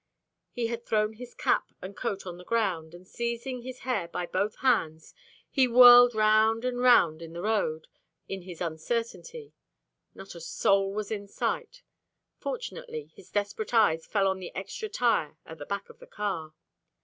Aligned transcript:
He 0.51 0.65
had 0.65 0.83
thrown 0.83 1.13
his 1.13 1.35
cap 1.35 1.65
and 1.79 1.95
coat 1.95 2.25
on 2.25 2.39
the 2.39 2.43
ground, 2.43 2.95
and 2.95 3.07
seizing 3.07 3.61
his 3.61 3.81
hair 3.81 4.07
by 4.07 4.25
both 4.25 4.55
hands, 4.61 5.13
he 5.47 5.67
whirled 5.67 6.15
round 6.15 6.65
and 6.65 6.79
round 6.81 7.21
in 7.21 7.33
the 7.33 7.41
road, 7.43 7.87
in 8.27 8.41
his 8.41 8.61
uncertainty. 8.61 9.53
Not 10.15 10.33
a 10.33 10.41
soul 10.41 10.91
was 10.91 11.11
in 11.11 11.27
sight. 11.27 11.83
Fortunately 12.39 13.11
his 13.15 13.29
desperate 13.29 13.75
eyes 13.75 14.07
fell 14.07 14.27
on 14.27 14.39
the 14.39 14.51
extra 14.55 14.89
tire 14.89 15.37
at 15.45 15.59
the 15.59 15.67
back 15.67 15.87
of 15.87 15.99
the 15.99 16.07
car. 16.07 16.55